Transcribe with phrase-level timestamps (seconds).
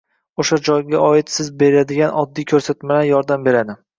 [0.43, 3.77] o‘sha joyga oid siz beradigan oddiy ko‘rsatmalar yordam beradi.